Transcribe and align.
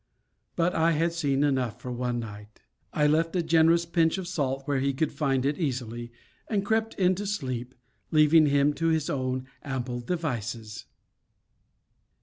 But 0.55 0.73
I 0.73 0.93
had 0.93 1.13
seen 1.13 1.43
enough 1.43 1.79
for 1.79 1.91
one 1.91 2.17
night. 2.19 2.61
I 2.91 3.05
left 3.05 3.35
a 3.35 3.43
generous 3.43 3.85
pinch 3.85 4.17
of 4.17 4.27
salt 4.27 4.63
where 4.65 4.79
he 4.79 4.93
could 4.95 5.11
find 5.11 5.45
it 5.45 5.59
easily, 5.59 6.11
and 6.49 6.65
crept 6.65 6.95
in 6.95 7.13
to 7.13 7.27
sleep, 7.27 7.75
leaving 8.09 8.47
him 8.47 8.73
to 8.81 8.87
his 8.87 9.11
own 9.11 9.45
ample 9.63 9.99
devices. 9.99 10.85